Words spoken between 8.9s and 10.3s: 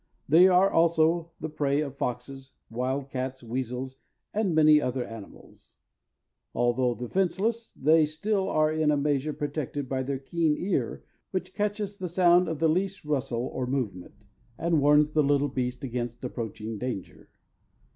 measure protected by their